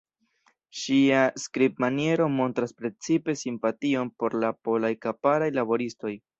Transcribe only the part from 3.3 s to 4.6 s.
simpation por la